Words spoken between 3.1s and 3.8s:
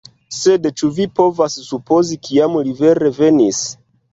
venis?